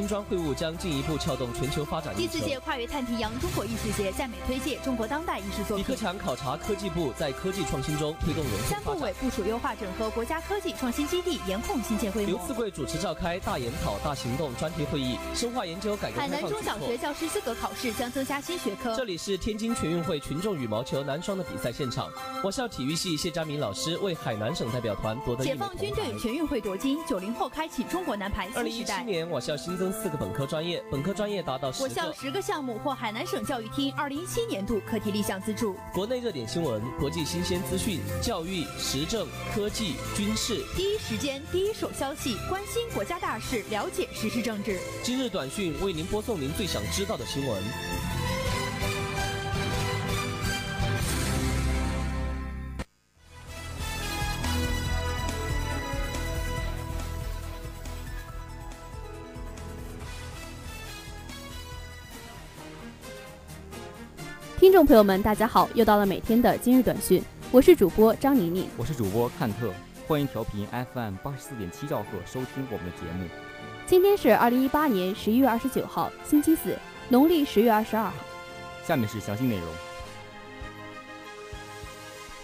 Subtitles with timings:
[0.00, 5.78] 金砖会晤将进一步撬动全球发展第四届跨越太平洋中国艺术节在美推介中国当代艺术作品。
[5.78, 12.30] 李克强考察科技部在科技创新中推动人才三部委部署优化整合国家科技创新基地，严控新建规模。
[12.30, 18.96] 刘赐贵主持召开大研讨大行动专题会议，深化研究改革海南中小学教师资格考试将增加新学科。
[18.96, 22.08] 这里是天津全运会群众羽毛球男双的比赛现场，
[22.42, 28.60] 我校体育系谢佳明老师为海南省代表团夺得解放军队全运会夺金，九零后开启中国男排新时代。
[28.60, 30.30] 二零一七年，我校新增四个本。
[30.30, 35.76] 科专业，本科专业达到十我校十个项目获海南省教育厅二零一七年度课题立项资助。
[35.92, 44.78] 国内热点新闻、国际新鲜资讯、教育、时政、科技、军事，第一时间、第一手消息，关心国家大事，了解时事政治。
[45.02, 48.09] 今日短讯为您播送您最想知道的新闻。
[64.60, 65.66] 听众朋友们，大家好！
[65.72, 69.72] 又到了每天的今日短讯，我是主播张宁宁，我是主播看特，
[70.06, 73.26] 欢迎调频 FM 八十四点七兆赫收听我们的节目。
[73.86, 78.12] 今天是二零一八年十一月二十九号，星期四，农历十月二十二号。
[78.86, 79.66] 下面是详细内容。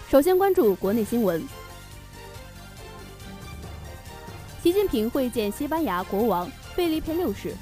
[0.08, 1.46] 首先关注国内新闻。
[4.62, 7.54] 习近平会见西班牙国王费利佩六世。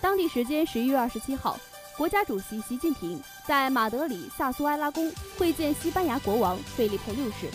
[0.00, 1.56] 当地时间十一月二十七号。
[2.00, 7.46] 国家主席习近平在马德里萨苏埃拉宫会见西班牙国王费利佩六世。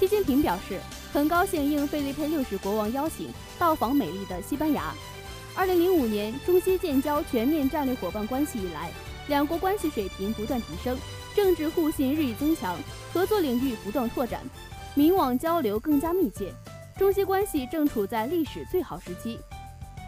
[0.00, 0.80] 习近平表示，
[1.12, 4.94] 很高兴应费利佩六世国王邀请到访美丽的西班牙。
[5.54, 8.90] 二零零五年中西建交全面战略伙伴关系以来，
[9.26, 10.96] 两国关系水平不断提升，
[11.36, 12.74] 政治互信日益增强，
[13.12, 14.40] 合作领域不断拓展，
[14.94, 16.50] 民网交流更加密切，
[16.96, 19.38] 中西关系正处在历史最好时期。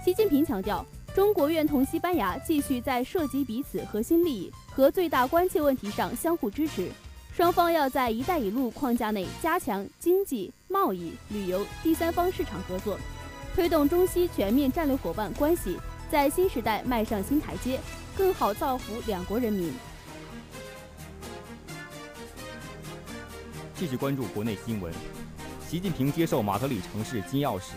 [0.03, 0.83] 习近平强调。
[1.15, 6.89] 中国愿同西班牙继续在涉及彼此核心利益和最大关切问题上相互支持，
[7.35, 12.97] 双方要在“一带一路”框架内加强经济、贸易、旅游、第三方市场合作，
[13.57, 15.77] 推动中西全面战略伙伴关系
[16.09, 17.81] 在新时代迈上新台阶，
[18.17, 19.73] 更好造福两国人民。
[23.75, 24.95] 继续关注国内新闻，
[25.69, 27.73] 习近平接受马德里城市金钥匙，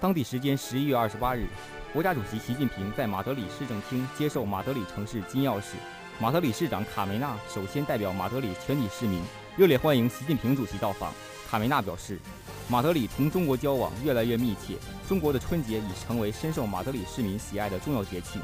[0.00, 1.48] 当地时间十一月二十八日。
[1.90, 5.72] 国家主席习近平在马德里市政厅接受马德里城市金钥匙，
[6.20, 9.22] 马德里市长卡梅纳首先代表马德里全体市民
[9.56, 11.10] 热烈欢迎习近平主席到访。
[11.48, 12.20] 卡梅纳表示，
[12.68, 14.74] 马德里同中国交往越来越密切，
[15.08, 18.38] 中国的春节已成为深受马德里市民喜爱的重要节庆。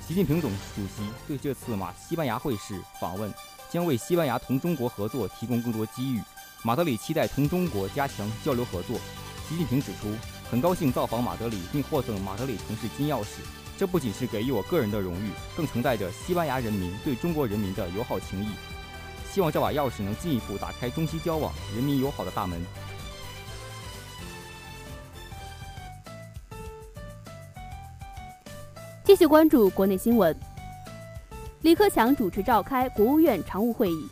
[0.00, 3.30] 习近平总主席对这次马西班牙会试访问
[3.68, 6.22] 将为西班牙同中国合作提供更多机遇，
[6.62, 8.98] 马德里期待同中国加强交流合作。
[9.46, 10.37] 习近平指出。
[10.50, 13.40] 很高兴造访马德里，并获赠马德里城市金钥匙。
[13.76, 18.48] 这不仅是给予我个人的荣誉，更承载着西班牙人民对中国人民的友好情谊。
[19.30, 22.60] 希望这把钥匙能进一步打开中西交往、人民友好的大门。
[29.04, 30.34] 继续关注国内新闻。
[31.60, 34.08] 李克强主持召开国务院常务会议。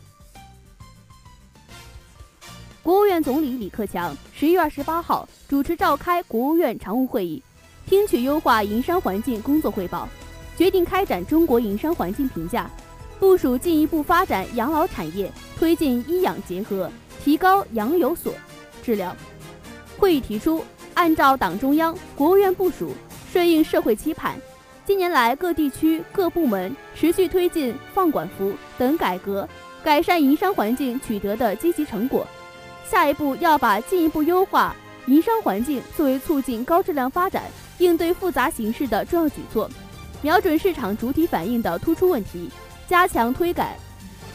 [2.83, 7.41] 国务院总理李克强十一月二十八号主持召开国务院常务会议，
[7.85, 10.07] 听取优化营商环境工作汇报，
[10.57, 12.69] 决定开展中国营商环境评价，
[13.17, 16.91] 部署进一步发展养老产业，推进医养结合，
[17.23, 18.33] 提高养有所
[18.83, 19.15] 质量。
[19.97, 20.61] 会议提出，
[20.95, 22.91] 按照党中央、国务院部署，
[23.31, 24.35] 顺应社会期盼，
[24.85, 29.47] 近年来各地区各部门持续推进放管服等改革，
[29.81, 32.27] 改善营商环境取得的积极成果。
[32.85, 34.75] 下一步要把进一步优化
[35.07, 37.43] 营商环境作为促进高质量发展、
[37.79, 39.69] 应对复杂形势的重要举措，
[40.21, 42.49] 瞄准市场主体反映的突出问题，
[42.87, 43.77] 加强推改，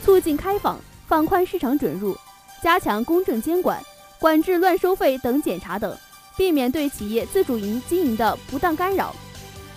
[0.03, 2.17] 促进开放，放宽市场准入，
[2.63, 3.79] 加强公正监管，
[4.19, 5.95] 管制乱收费等检查等，
[6.39, 9.15] 避免对企业自主营经营的不当干扰，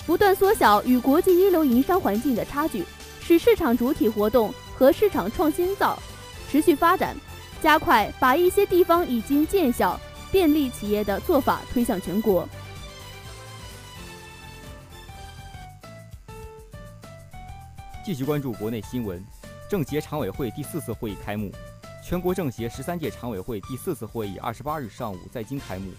[0.06, 2.86] 不断缩小与国际一流营商环境的差距，
[3.22, 6.00] 使市场主体活动和市场创新造
[6.50, 7.14] 持续发展。
[7.62, 10.00] 加快把一些地方已经见效、
[10.36, 12.46] 电力企业的做法推向全国。
[18.04, 19.24] 继续关注国内新闻，
[19.70, 21.50] 政协常委会第四次会议开幕。
[22.04, 25.90] 全国政协十三届常委会第四次会议二十八日上午在京开幕。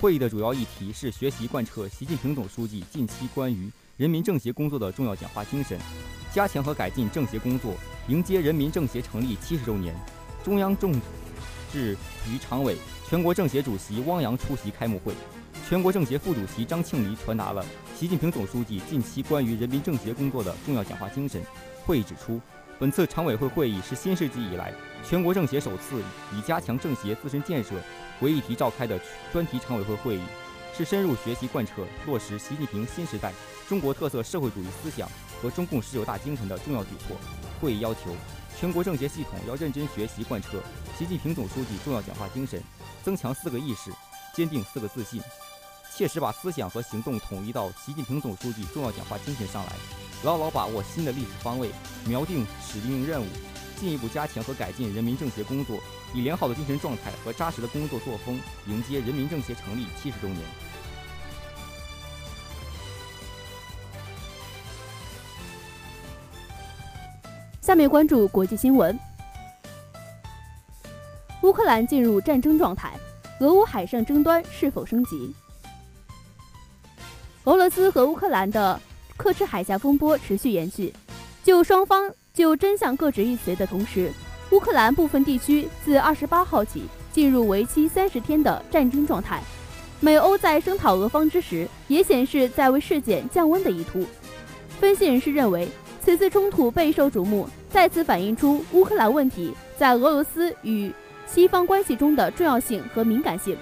[0.00, 5.78] 会议的主要议题是学习贯彻习近平总书记近期关于人民政协工作的重要讲话精神，
[6.32, 7.74] 加强和改进政协工作，
[8.08, 9.94] 迎接人民政协成立七十周年。
[10.42, 10.98] 中央政
[11.70, 11.94] 治
[12.24, 12.78] 局常委、
[13.08, 15.14] 全国政协主席汪洋出席开幕会。
[15.68, 17.64] 全国政协副主席张庆黎传达了
[17.96, 21.40] 习近平总书记近期关于人民政协工作的重要讲话精神。
[21.84, 22.40] 会议指出，
[22.80, 24.72] 本次常委会会议是新世纪以来
[25.04, 26.02] 全国政协首次
[26.34, 27.74] 以加强政协自身建设
[28.20, 28.98] 为议题召开的
[29.32, 30.22] 专题常委会会议，
[30.76, 33.32] 是深入学习贯彻落实习近平新时代
[33.68, 35.08] 中国特色社会主义思想
[35.40, 37.16] 和中共十九大精神的重要举措。
[37.60, 38.16] 会议要求，
[38.58, 40.60] 全国政协系统要认真学习贯彻
[40.98, 42.60] 习近平总书记重要讲话精神，
[43.06, 43.92] 增强四个意识，
[44.34, 45.22] 坚定四个自信，
[45.94, 49.72] 切实把思想和行动统一到习近平总书记重要讲话精神上来，
[50.24, 51.70] 牢牢把握新的历史方位，
[52.08, 53.26] 锚定使命任务，
[53.76, 55.78] 进一步加强和改进人民政协工作，
[56.12, 60.40] 以良好的精神状态和扎实的工作作风迎接人民政协成立七十周年。
[67.60, 68.98] 下面关注国际新闻。
[71.46, 72.92] 乌克兰进入战争状态，
[73.38, 75.32] 俄乌海上争端是否升级？
[77.44, 78.80] 俄罗斯和乌克兰的
[79.16, 80.92] 克赤海峡风波持续延续，
[81.44, 84.10] 就双方就真相各执一词的同时，
[84.50, 86.82] 乌克兰部分地区自二十八号起
[87.12, 89.40] 进入为期三十天的战争状态。
[90.00, 94.04] 美欧在声讨俄方之时，也显示在为事件降温的意图。
[94.80, 95.68] 分析人士认为。
[96.04, 100.88] 此次冲突备受瞩目，再次反映出乌克兰问题在俄罗斯与
[101.26, 103.56] 西方关系中的重要性和敏感性。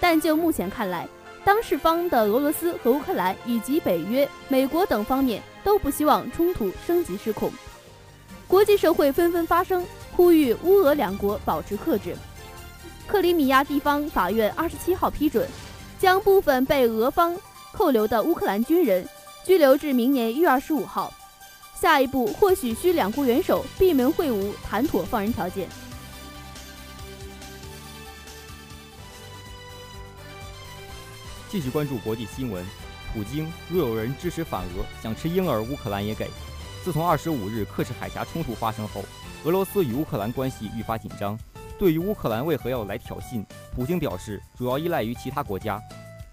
[0.00, 1.06] 但就目前看来，
[1.44, 7.50] 当事方的俄罗斯和乌克兰以及北约、美国等方面都不希望冲突升级失控。
[8.48, 12.16] 国际社会纷纷发声，呼吁乌俄两国保持克制。
[13.06, 15.48] 克里米亚地方法院二十七号批准，
[15.98, 17.36] 将部分被俄方
[17.72, 19.06] 扣留的乌克兰军人
[19.44, 21.12] 拘留至明年一月二十五号。
[21.80, 25.68] 下一步或许需两国元首闭门会晤，谈妥放人条件。
[31.52, 32.64] 继续关注国际新闻，
[33.12, 36.30] 普京若有人支持反俄，想吃婴儿，乌克兰也给。
[36.82, 39.04] 自从二十五日克赤海峡冲突发生后，
[39.44, 41.38] 俄罗斯与乌克兰关系愈发紧张。
[41.78, 43.44] 对于乌克兰为何要来挑衅，
[43.76, 45.78] 普京表示主要依赖于其他国家。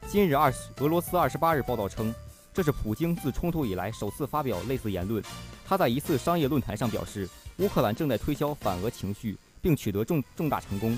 [0.07, 2.15] 今日二十，俄罗斯二十八日报道称。
[2.53, 5.21] 这是普京自冲突以来首次发表类似言论。
[5.67, 7.27] 他在一次商业论坛上表示，
[7.57, 10.97] 乌克兰正在推销反俄情绪，并取得重重大成功，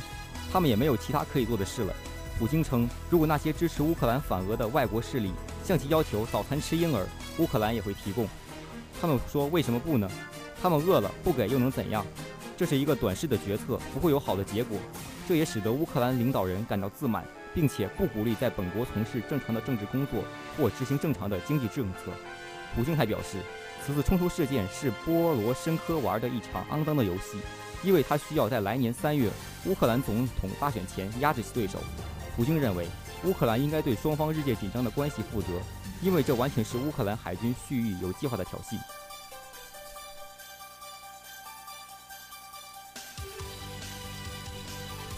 [0.53, 1.93] 他们也没有其他可以做的事了。
[2.41, 5.31] 普京称，如果那些支持乌克兰反俄的外国势力
[5.63, 7.05] 向其要求早餐吃婴儿，
[7.37, 8.27] 乌克兰也会提供。
[8.99, 10.09] 他们说：“为什么不呢？
[10.59, 12.03] 他们饿了不给又能怎样？
[12.57, 14.75] 这是一个短视的决策，不会有好的结果。
[15.27, 17.23] 这也使得乌克兰领导人感到自满。”
[17.53, 20.23] 并且不鼓励在本国从事正常的政治工作
[20.57, 22.11] 或执行正常的经济政策。
[22.73, 23.37] 普京还表示，
[23.85, 27.37] 此次冲突事件是波罗申科玩的一场肮脏的游戏，
[27.83, 29.29] 因为他需要在来年三月
[29.65, 31.77] 乌克兰总统大选前压制其对手。
[32.35, 32.87] 普京认为，
[33.25, 35.47] 乌克兰应该对双方日渐紧张的关系负责，
[36.01, 38.79] 因为这完全是乌克兰海军蓄意有计划的挑衅。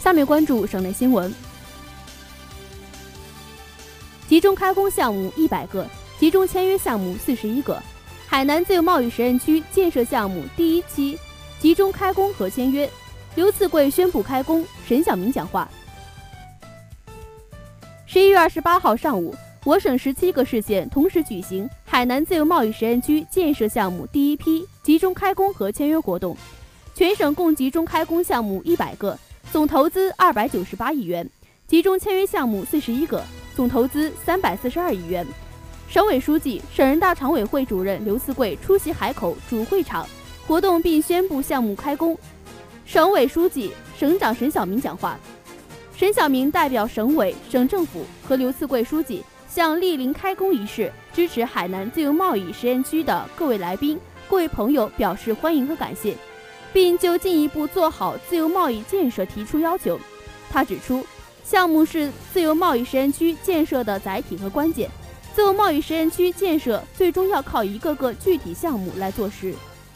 [0.00, 1.32] 下面关注省内新闻。
[4.28, 5.86] 集中开工项目一百个，
[6.18, 7.80] 集中签约项目四十一个。
[8.26, 11.16] 海南自由贸易实验区建设项目第一期
[11.60, 12.90] 集中开工和签约，
[13.36, 15.66] 刘赐贵宣布开工，沈晓明讲话。
[18.14, 26.36] 十一月二十八号上午，我省十七个市县同时举行海南自由贸易实验区建设项目第一批集中开工和签约活动，
[26.94, 29.18] 全省共集中开工项目一百个，
[29.50, 31.28] 总投资二百九十八亿元，
[31.66, 33.20] 集中签约项目四十一个。
[33.56, 35.26] 总投资三百四十二亿元。
[35.88, 40.06] 省委书记、省人大常委会主任刘赐贵出席海口主会场
[40.46, 42.16] 活动并宣布项目开工。
[42.86, 45.18] 省委书记、省长沈晓明讲话。
[46.04, 56.14] 陈晓明代表省委、省政府和刘赐贵书记向莅临开工仪式、支持海南自由贸易实验区的各位来宾、各位朋友表示欢迎和感谢，
[56.74, 59.98] 并就进一步做好自由贸易建设提出要求。
[60.50, 61.02] 他指出。
[61.42, 64.90] 项目是自由贸易实验区建设的载体和关键。
[65.34, 69.54] 自由贸易实验区建设最终要靠一个个具体项目来落实。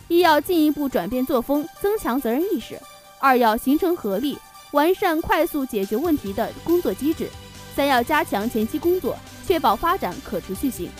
[0.09, 2.77] 一要进一步转变作风，增强责任意识；
[3.21, 4.39] 二要形成合力，
[4.73, 7.27] 完善快速解决问题的工作机制；
[7.75, 10.91] 三要加强前期工作，确保发展可持续性。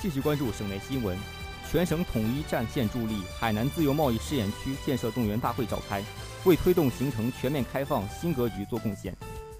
[0.00, 1.18] 继续关注省内新闻。
[1.70, 6.02] 全省统一战线助力海南自由贸易试验区建设动员大会召开，
[6.44, 9.14] 为推动形成全面开放新格局做贡献。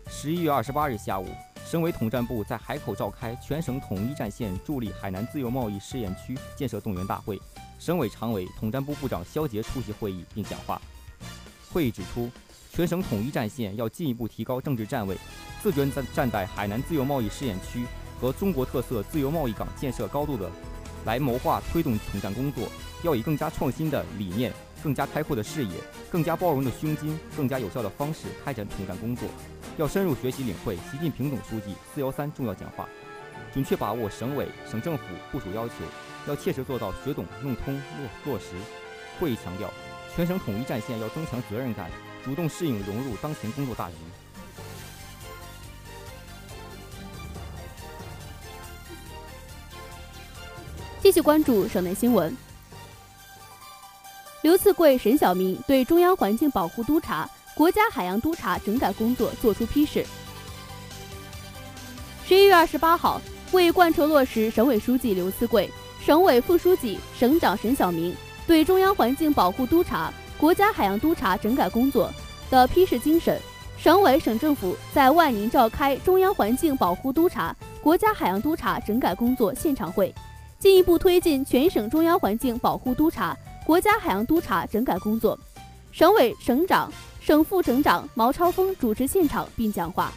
[0.08, 1.28] 十一月二十八日下午，
[1.70, 7.38] 省委统战部在海口召开全省统一战线助力海南自由贸易试验区建设动员大会，
[7.78, 10.80] 省委常委、统战部部长肖捷出席会议并讲话。
[11.70, 12.30] 会议指出，
[12.72, 15.14] 全省统一战线要进一步提高政治站位，
[15.62, 17.84] 自觉站站在海南自由贸易试验区
[18.18, 20.50] 和中国特色自由贸易港建设高度的，
[21.04, 22.66] 来谋划推动统战工作。
[23.02, 24.50] 要以更加创新的理念、
[24.82, 25.72] 更加开阔的视野、
[26.10, 29.28] 更加包容的胸襟、更加有效的方式开展统战工作。
[29.76, 32.88] 要深入学习领会习近平总书记“四幺三”重要讲话，
[33.52, 35.74] 准确把握省委、省政府部署要求，
[36.26, 38.46] 要切实做到学懂、弄通、落落实。
[39.20, 39.72] 会议强调，
[40.14, 41.90] 全省统一战线要增强责任感，
[42.24, 43.96] 主动适应融入当前工作大局。
[51.00, 52.47] 继续关注省内新闻。
[54.48, 60.06] 刘赐贵、沈晓明对中央环境保护督察、国家海洋督察整改工作作出批示。
[62.24, 63.20] 十一月二十八号，
[63.52, 65.70] 为贯彻落实省委书记刘赐贵、
[66.02, 72.10] 省委副书记、省长沈晓明对中央环境保护督察、国家海洋督察整改工作
[72.48, 73.38] 的批示精神，
[73.76, 80.14] 省委省政府在万宁召开中央环境保护督察、国家海洋督察整改工作现场会，
[80.58, 83.36] 进一步推进全省中央环境保护督察。
[83.68, 85.38] 国家海洋督察整改工作，
[85.92, 90.10] 省委省长、省副省长毛超峰主持现场并讲话。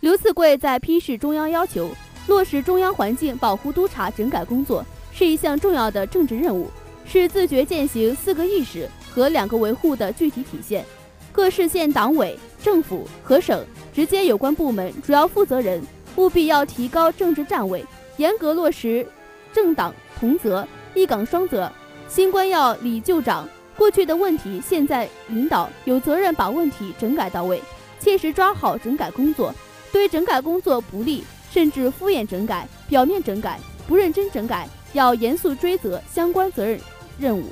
[0.00, 1.88] 刘赐贵在批示中央要求，
[2.26, 6.68] 落实中央环境保护督察整改工作是一项重要的政治任务，
[7.06, 10.84] 是自觉践行四个意识和两个维护的具体体现。
[11.32, 15.82] 各市县党委、政府和省直接有关部门主要负责人
[16.16, 17.82] 务必要提高政治站位，
[18.18, 19.06] 严格落实
[19.50, 21.72] 政党同责、一岗双责。
[22.12, 27.62] 新官要理旧长，过去的问题，现在领导有责任把问题整改到位，
[27.98, 29.50] 切实抓好整改工作。
[29.90, 36.78] 对整改工作不利甚至敷衍整改、表面整改、不认真整改，要严肃追责相关责任
[37.18, 37.50] 任务。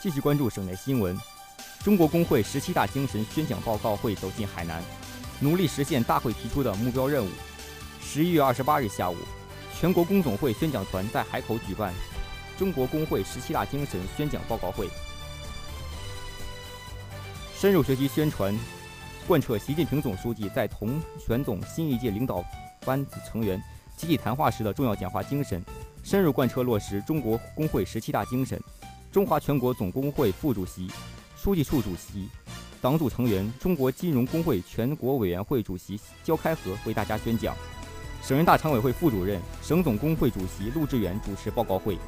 [0.00, 1.18] 继续关注省内新闻，
[1.82, 4.80] 中国工会十七大精神宣讲报告会走进海南，
[5.40, 7.28] 努力实现大会提出的目标任务。
[8.04, 9.16] 十一月二十八日下午，
[9.76, 11.92] 全国工总会宣讲团在海口举办
[12.56, 14.88] 中国工会十七大精神宣讲报告会，
[17.56, 18.56] 深入学习宣传，
[19.26, 22.44] 贯彻习近平总书记在同全总新一届领导
[22.84, 23.60] 班子成员
[23.96, 25.60] 集体谈话时的重要讲话精神，
[26.04, 28.62] 深入贯彻落实中国工会十七大精神。
[29.10, 30.88] 中华全国总工会副主席、
[31.36, 32.28] 书记处主席、
[32.80, 37.56] 党组成员、中国金融工会全国委员会主席焦开和为大家宣讲。
[38.26, 41.98] 省人大常委会副主任、省总工会主席陆志远主持报告会。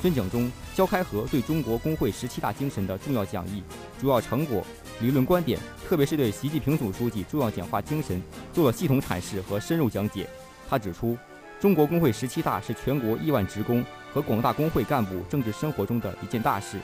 [0.00, 3.62] 宣讲中，焦开和对中国工会十七大精神的重要讲义、
[4.00, 4.64] 主要成果、
[5.02, 10.26] 理论观点，特别是对习近平总书记重要讲话精神做了系统阐释和深入讲解。
[10.70, 11.18] 他指出，
[11.60, 13.84] 中国工会十七大是全国亿万职工
[14.14, 16.78] 和广大工会干部政治生活中的一件大事。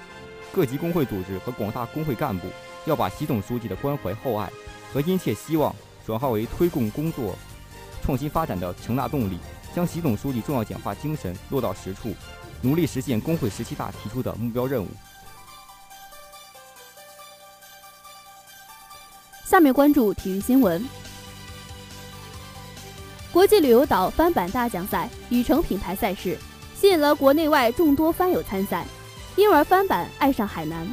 [0.52, 2.48] 各级工会组织和广大工会干部
[2.84, 4.52] 要把习总书记的关怀厚爱
[4.92, 5.74] 和殷切希望
[6.04, 7.34] 转化为推动工作。
[8.04, 9.38] 创新发展的强大动力，
[9.74, 12.14] 将习总书记重要讲话精神落到实处，
[12.60, 14.88] 努力实现工会十七大提出的目标任务。
[19.46, 20.86] 下面关注体育新闻。
[23.32, 26.38] 国际旅游岛帆板大奖赛已成品牌赛事，
[26.78, 28.84] 吸引了国内外众多帆友参赛，
[29.34, 30.86] 因而帆板爱上海南。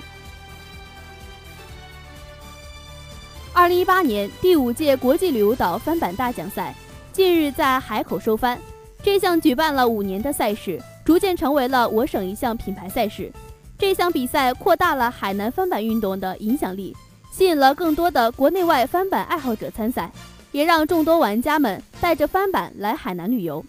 [3.51, 6.73] 二零一八年第五届国际旅游岛帆板大奖赛。
[7.13, 8.57] 近日在海口收帆，
[9.03, 13.29] 这项举办了五年的赛事，逐渐成为了我省一项品牌赛事。
[13.77, 16.95] 这项比赛扩大了海南帆板运动的影响力，
[17.29, 20.09] 吸引了更多的国内外帆板爱好者参赛，
[20.53, 23.63] 也让众多玩家们带着帆板来海南旅游，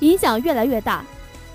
[0.00, 1.04] 影响越来越大。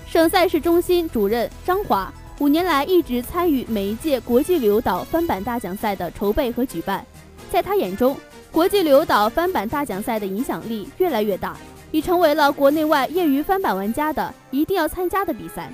[0.06, 7.04] 省赛事中心主任张华五年来一直参与每一届国际旅游岛帆板大奖赛的筹备和举办，
[7.50, 8.16] 在他眼中。
[8.56, 11.54] 国际旅游岛翻板大奖赛的影响力越来越大，
[11.90, 15.70] 已成为了国内外业余翻板玩家的一定要参加的比赛。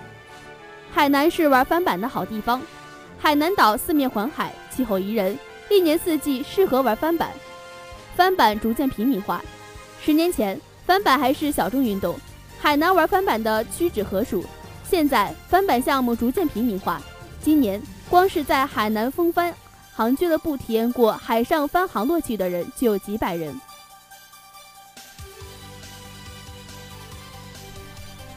[0.91, 2.61] 海南是玩翻板的好地方，
[3.17, 5.39] 海南岛四面环海，气候宜人，
[5.71, 7.31] 一年四季适合玩翻板。
[8.17, 9.41] 翻板逐渐平民化，
[10.05, 12.17] 十年前翻板还是小众运动，
[12.59, 14.45] 海南玩翻板的屈指可数。
[14.83, 17.01] 现在翻板项目逐渐平民化，
[17.41, 19.55] 今年光是在海南风帆。
[19.95, 23.61] 航俱乐部体验过海上帆航乐趣的人就有几百人。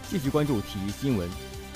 [0.09, 1.29] 继续关注体育新闻，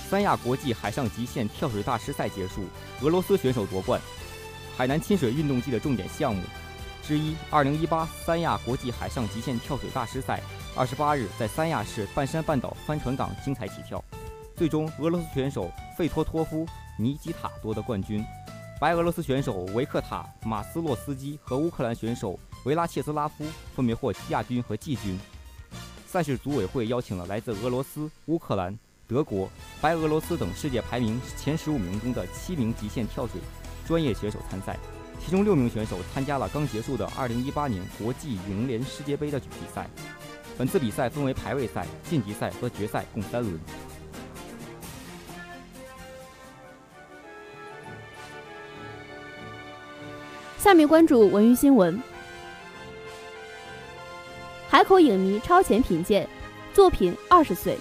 [0.09, 2.65] 三亚国际海上极限跳水大师赛结束，
[3.01, 3.99] 俄罗斯选手夺冠。
[4.77, 6.41] 海南亲水运动季的重点项目
[7.01, 10.41] 之一——二零一八三亚国际海上极限跳水大师赛，
[10.75, 14.03] 二十八日在三亚市半山半岛帆船港精彩起跳。
[14.55, 16.67] 最终俄罗斯选手费托托夫、
[16.97, 18.23] 尼基塔夺得冠军，
[18.79, 23.43] 白俄罗斯选手维克塔、马斯洛斯基和乌克兰选手维拉切斯拉夫
[23.75, 25.19] 分别获亚军和季军。
[26.07, 29.49] 赛事组委会邀请了来自俄罗斯、乌克兰、德国、
[29.81, 33.41] 白俄罗斯等世界排名前十五名中的七名极限跳水
[33.85, 34.77] 专业选手参赛，
[35.19, 39.89] 其中六名选手参加了刚结束的2018年国际泳联世界杯的比赛。
[40.57, 43.59] 本次比赛分为排位赛、晋级赛和决赛，共三轮。
[50.69, 51.99] 下面关注文娱新闻。
[54.69, 56.29] 海口影迷超前品鉴
[56.75, 57.75] 作品二十岁。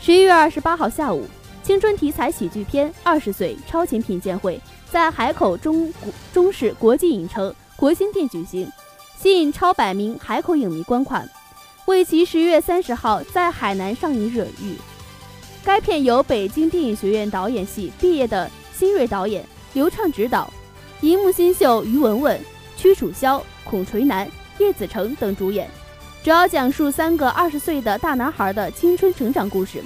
[0.00, 1.26] 十一月二十八号下午，
[1.64, 5.92] 青春题材喜剧片《二十岁》超前品鉴会在海口中
[6.32, 8.70] 中市国际影城国新店举行，
[9.18, 11.28] 吸引超百名海口影迷观看，
[11.86, 14.76] 为其十一月三十号在海南上映热预。
[15.64, 19.44] 该片由北京电影学院导演系毕业的新锐导演。
[19.72, 20.52] 刘畅指导，
[21.02, 22.38] 银幕新秀于文文、
[22.76, 24.28] 屈楚萧、孔垂楠、
[24.58, 25.66] 叶子成等主演，
[26.22, 29.82] 主要讲述三个二十岁的大男孩的青春成长故事。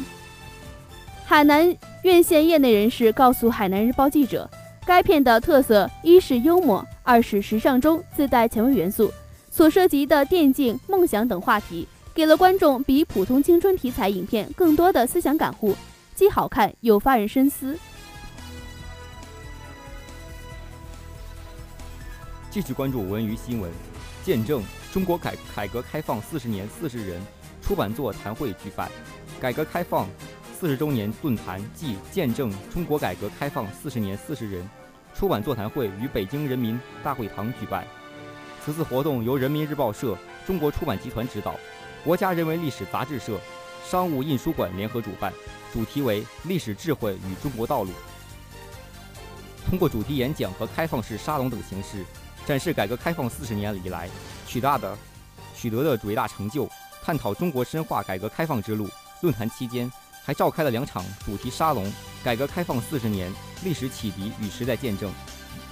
[1.24, 4.50] 海南院线业内人士告诉海南日报记者，
[4.84, 9.12] 该片的特色一是幽默，二是时尚中自带前卫元素，
[9.52, 15.76] 所涉及的电竞、梦想等话题，给了观众比普通青春题材影片更多的思想感悟，
[16.16, 17.78] 既好看又发人深思。
[22.54, 23.68] 继续关注文娱新闻，
[24.22, 27.20] 见证中国改改革开放四十年四十人
[27.60, 28.88] 出版座谈会举办，
[29.40, 30.06] 改革开放
[30.56, 34.70] 四十周年论坛暨见证中国改革开放四十年四十人
[35.16, 37.84] 出版座谈会于北京人民大会堂举办。
[38.64, 41.56] 此次活动由人民日报社、中国出版集团指导，
[42.04, 43.36] 国家人文历史杂志社、
[43.84, 45.32] 商务印书馆联合主办，
[45.72, 47.90] 主题为“历史智慧与中国道路”。
[49.66, 52.04] 通过主题演讲和开放式沙龙等形式。
[52.46, 54.08] 展示改革开放四十年以来
[54.46, 54.96] 取得的
[55.56, 56.68] 取得的伟大成就，
[57.02, 58.88] 探讨中国深化改革开放之路。
[59.22, 59.90] 论坛期间
[60.22, 61.90] 还召开了两场主题沙龙：
[62.22, 65.10] 改革开放四十年历史启迪与时代见证，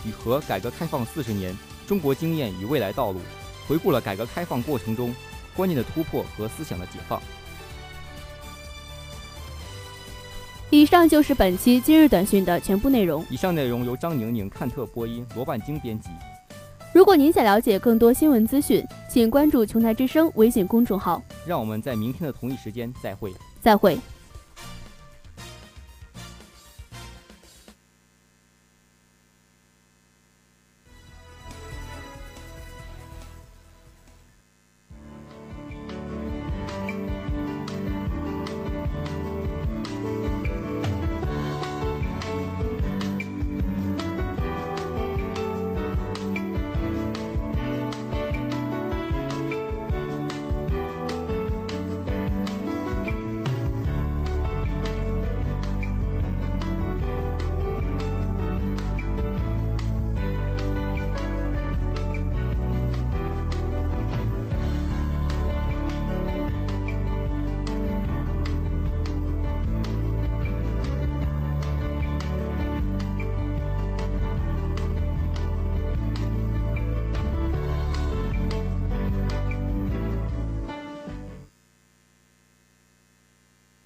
[0.06, 1.54] 与和改革开放四十年
[1.86, 3.20] 中国经验与未来道路，
[3.68, 5.14] 回顾了改革开放过程中
[5.54, 7.20] 观念的突破和思想的解放。
[10.70, 13.22] 以上就是本期今日短讯的全部内容。
[13.28, 16.08] 以上内容由张宁宁、看特播音，罗万晶编辑。
[16.94, 21.22] 如果您想了解更多新闻资讯，请关注“琼台之声”微信公众号。
[21.46, 23.32] 让我们在明天的同一时间再会。
[23.62, 23.98] 再会。